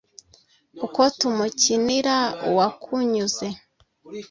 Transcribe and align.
uko 0.85 1.01
tumukinira 1.17 2.15
uwakunyuze 2.49 3.47